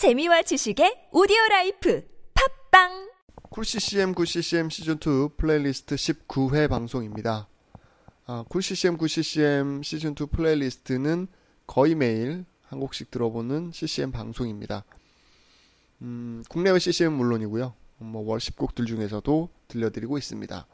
재미와 0.00 0.40
지식의 0.40 1.08
오디오 1.12 1.36
라이프 1.50 2.02
팝빵 2.32 3.10
쿨CCM 3.50 4.14
9CCM 4.14 4.68
시즌2 4.68 5.36
플레이리스트 5.36 5.94
19회 5.94 6.70
방송입니다. 6.70 7.50
아, 8.24 8.42
cool 8.48 8.75
CCM 8.75 8.96
good 8.96 9.45
CCM 9.45 9.82
시즌2 9.82 10.30
playlist는 10.30 11.26
거의 11.66 11.94
매일 11.94 12.46
한 12.62 12.80
곡씩 12.80 13.10
들어보는 13.10 13.72
CCM 13.74 14.10
방송입니다. 14.10 14.86
음, 16.00 16.44
국내외 16.48 16.78
CCM은 16.78 17.18
물론이고요. 17.18 17.74
뭐월 17.98 18.38
10곡들 18.38 18.86
중에서도 18.86 19.50
들려드리고 19.68 20.16
있습니다. 20.16 20.66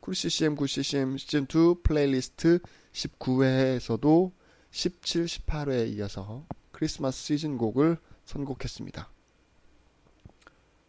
cool 0.00 0.32
CCM 0.32 0.56
good 0.56 0.90
CCM 0.90 1.16
시즌2 1.16 1.82
플레이리스트 1.82 2.60
19회에서도 2.92 4.32
17, 4.70 5.26
18회에 5.26 5.94
이어서 5.96 6.46
크리스마스 6.72 7.24
시즌 7.24 7.58
곡을 7.58 7.98
선곡했습니다. 8.28 9.10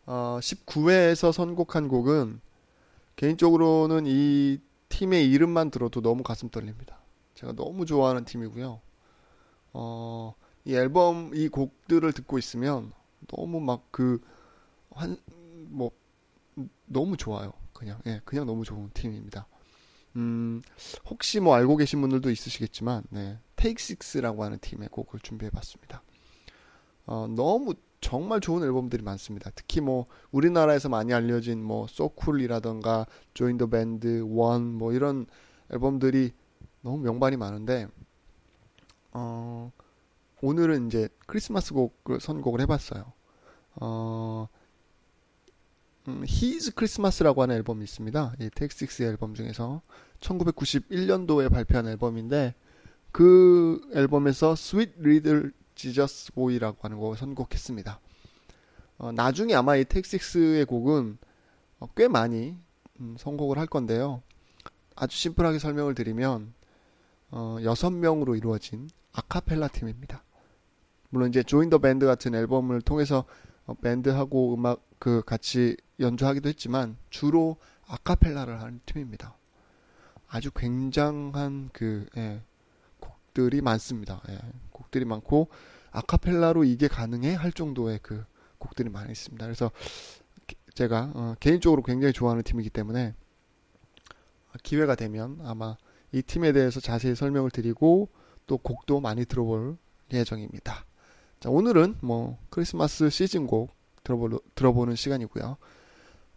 어, 0.06 0.40
19회에서 0.42 1.32
선곡한 1.32 1.88
곡은 1.88 2.42
개인적으로는 3.16 4.06
이 4.08 4.60
팀의 4.90 5.30
이름만 5.32 5.72
들어도 5.72 6.02
너무 6.02 6.24
가슴 6.24 6.50
떨립니다. 6.50 7.00
제가 7.36 7.54
너무 7.54 7.86
좋아하는 7.86 8.26
팀이고요. 8.26 8.82
어, 9.74 10.36
이 10.66 10.76
앨범 10.76 11.32
이 11.36 11.48
곡들을 11.50 12.12
듣고 12.14 12.38
있으면 12.40 12.92
너무 13.28 13.60
막 13.62 13.92
그 13.92 14.20
한 14.96 15.18
뭐 15.72 15.92
너무 16.86 17.18
좋아요. 17.18 17.54
그냥 17.74 18.02
예, 18.08 18.22
그냥 18.26 18.46
너무 18.46 18.66
좋은 18.66 18.90
팀입니다. 18.94 19.48
음, 20.18 20.62
혹시 21.10 21.40
뭐 21.40 21.56
알고 21.56 21.78
계신 21.78 22.02
분들도 22.02 22.32
있으시겠지만 22.32 23.04
네, 23.12 23.40
테이크 23.56 23.82
식스라고 23.82 24.44
하는 24.44 24.60
팀의 24.60 24.90
곡을 24.90 25.20
준비해 25.22 25.50
봤습니다. 25.52 26.04
어, 27.06 27.28
너무 27.28 27.74
정말 28.02 28.40
좋은 28.40 28.64
앨범들이 28.64 29.04
많습니다. 29.04 29.52
특히 29.56 29.82
뭐 29.82 30.06
우리나라에서 30.32 30.88
많이 30.90 31.14
알려진 31.14 31.62
뭐 31.64 31.86
소쿨이라던가 31.88 33.06
조인 33.34 33.58
더 33.58 33.68
밴드 33.68 34.24
원 34.28 34.62
뭐 34.78 34.94
이런 34.94 35.26
앨범들이 35.72 36.32
너무 36.82 37.00
명반이 37.00 37.36
많은데 37.38 37.88
어 39.12 39.72
오늘은 40.42 40.88
이제 40.88 41.10
크리스마스 41.28 41.74
곡을 41.74 42.22
선곡을 42.22 42.62
해봤어요. 42.62 43.12
어 43.82 44.48
음, 46.08 46.24
His 46.28 46.72
Christmas라고 46.76 47.42
하는 47.42 47.56
앨범이 47.56 47.84
있습니다. 47.84 48.36
이 48.40 48.50
텍스틱스 48.56 49.04
앨범 49.04 49.34
중에서 49.34 49.82
1991년도에 50.22 51.52
발표한 51.52 51.88
앨범인데 51.88 52.56
그 53.12 53.82
앨범에서 53.94 54.52
Sweet 54.54 54.94
Little 55.00 55.52
Jesus 55.80 56.34
Boy라고 56.34 56.78
하는 56.82 56.98
곡을 56.98 57.16
선곡했습니다. 57.16 58.00
어, 58.98 59.12
나중에 59.14 59.54
아마 59.56 59.78
이 59.78 59.86
텍식스의 59.86 60.66
곡은 60.66 61.18
어, 61.80 61.88
꽤 61.96 62.10
많이 62.10 62.58
음, 63.00 63.16
선곡을 63.18 63.58
할 63.58 63.66
건데요. 63.66 64.22
아주 64.96 65.18
심플하게 65.18 65.60
설명을 65.60 65.96
드리면 65.96 66.54
어, 67.32 67.58
6명으로 67.62 68.36
이루어진 68.38 68.90
아카펠라 69.14 69.70
팀입니다. 69.70 70.24
물론 71.10 71.30
이제 71.30 71.44
조인 71.44 71.70
더 71.70 71.78
밴드 71.78 72.06
같은 72.06 72.36
앨범을 72.36 72.82
통해서 72.82 73.24
어, 73.66 73.74
밴드하고 73.76 74.56
음악 74.56 74.84
그 75.00 75.24
같이 75.26 75.78
연주하기도 76.02 76.50
했지만 76.50 76.98
주로 77.10 77.56
아카펠라를 77.88 78.62
하는 78.62 78.82
팀입니다. 78.86 79.38
아주 80.28 80.52
굉장한 80.52 81.70
그 81.72 82.06
예, 82.18 82.42
곡들이 83.30 83.62
많습니다. 83.62 84.22
예, 84.30 84.40
곡들이 84.72 85.06
많고 85.06 85.50
아카펠라로 85.92 86.64
이게 86.64 86.88
가능해 86.88 87.36
할 87.36 87.52
정도의 87.52 88.00
그 88.02 88.26
곡들이 88.58 88.90
많이 88.90 89.12
있습니다. 89.12 89.46
그래서 89.46 89.72
제가 90.74 91.12
어, 91.14 91.36
개인적으로 91.40 91.84
굉장히 91.84 92.14
좋아하는 92.14 92.44
팀이기 92.44 92.70
때문에 92.70 93.14
기회가 94.64 94.96
되면 94.96 95.40
아마 95.44 95.78
이 96.12 96.22
팀에 96.22 96.52
대해서 96.52 96.80
자세히 96.80 97.16
설명을 97.16 97.52
드리고 97.52 98.10
또 98.48 98.58
곡도 98.58 99.00
많이 99.00 99.26
들어볼 99.26 99.78
예정입니다. 100.12 100.86
자, 101.40 101.50
오늘은 101.50 101.98
뭐 102.02 102.40
크리스마스 102.50 103.10
시즌 103.10 103.46
곡 103.46 103.72
들어보, 104.04 104.40
들어보는 104.56 104.96
시간이고요. 104.96 105.58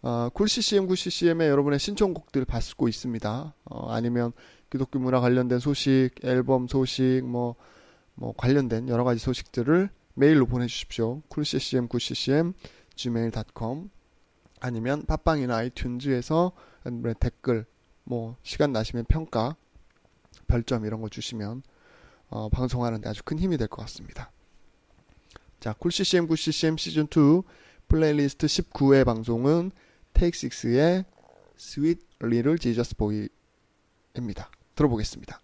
어, 0.03 0.29
cool 0.33 0.59
CCM, 0.59 0.85
good 0.87 1.17
CCM에 1.17 1.47
여러분의 1.47 1.79
신청곡들 1.79 2.45
받고 2.45 2.87
있습니다. 2.87 3.55
어, 3.65 3.91
아니면 3.91 4.33
기독교 4.73 4.97
문화 4.97 5.19
관련된 5.19 5.59
소식, 5.59 6.09
앨범 6.23 6.67
소식, 6.67 7.21
뭐, 7.23 7.53
뭐 8.15 8.33
관련된 8.35 8.89
여러 8.89 9.03
가지 9.03 9.19
소식들을 9.19 9.87
메일로 10.15 10.47
보내주십시오. 10.47 11.21
cool 11.27 11.57
ccm, 11.57 11.87
good 11.87 12.20
ccm, 12.20 12.53
gmail.com 12.95 13.91
아니면 14.61 15.05
팟빵이나 15.05 15.55
아이튠즈에서 15.57 16.53
댓글, 17.19 17.67
뭐 18.03 18.35
시간 18.41 18.71
나시면 18.71 19.05
평가, 19.05 19.55
별점 20.47 20.85
이런 20.85 21.01
거 21.01 21.09
주시면 21.09 21.61
어, 22.29 22.49
방송하는데 22.49 23.07
아주 23.07 23.21
큰 23.23 23.37
힘이 23.37 23.57
될 23.57 23.67
것 23.67 23.83
같습니다. 23.83 24.31
자, 25.59 25.73
cool 25.73 25.99
ccm, 25.99 26.25
good 26.25 26.55
ccm 26.55 26.77
시즌 26.77 27.03
2 27.03 27.43
플레이리스트 27.89 28.47
19회 28.47 29.05
방송은 29.05 29.69
Take 30.13 30.35
6의 30.35 31.05
Sweet 31.59 32.03
Little 32.23 32.57
Jesus 32.57 32.95
Boy입니다. 32.95 34.49
들어보겠습니다. 34.75 35.39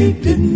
didn't 0.00 0.49